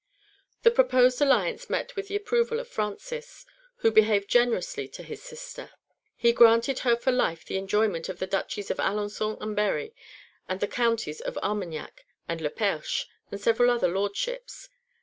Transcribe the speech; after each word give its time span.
The 0.63 0.71
proposed 0.71 1.21
alliance 1.21 1.69
met 1.69 1.95
with 1.95 2.07
the 2.07 2.15
approval 2.15 2.59
of 2.59 2.67
Francis, 2.67 3.45
who 3.85 3.91
behaved 3.91 4.27
generously 4.31 4.87
to 4.87 5.03
his 5.03 5.21
sister. 5.21 5.73
He 6.15 6.31
granted 6.33 6.79
her 6.79 6.95
for 6.95 7.11
life 7.11 7.45
the 7.45 7.57
enjoyment 7.57 8.09
of 8.09 8.17
the 8.17 8.25
duchies 8.25 8.71
of 8.71 8.77
Alençon 8.77 9.37
and 9.39 9.55
Berry, 9.55 9.93
with 10.49 10.59
the 10.59 10.67
counties 10.67 11.21
of 11.21 11.37
Armagnac 11.43 12.07
and 12.27 12.41
Le 12.41 12.49
Perche 12.49 13.05
and 13.29 13.39
several 13.39 13.69
other 13.69 13.89
lordships. 13.89 14.69